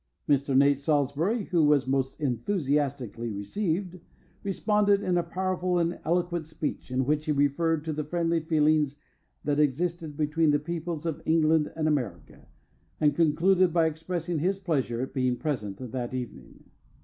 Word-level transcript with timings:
Mr. 0.27 0.57
Nate 0.57 0.79
Salsbury, 0.79 1.43
who 1.43 1.63
was 1.63 1.85
most 1.85 2.19
enthusiastically 2.19 3.29
received, 3.31 3.99
responded 4.41 5.03
in 5.03 5.15
a 5.15 5.21
powerful 5.21 5.77
and 5.77 5.99
eloquent 6.03 6.47
speech, 6.47 6.89
in 6.89 7.05
which 7.05 7.27
he 7.27 7.31
referred 7.31 7.85
to 7.85 7.93
the 7.93 8.03
friendly 8.03 8.39
feelings 8.39 8.95
that 9.43 9.59
existed 9.59 10.17
between 10.17 10.49
the 10.49 10.57
peoples 10.57 11.05
of 11.05 11.21
England 11.27 11.71
and 11.75 11.87
America, 11.87 12.47
and 12.99 13.15
concluded 13.15 13.71
by 13.71 13.85
expressing 13.85 14.39
his 14.39 14.57
pleasure 14.57 15.01
at 15.01 15.13
being 15.13 15.35
present 15.35 15.77
that 15.91 16.15
evening. 16.15 16.63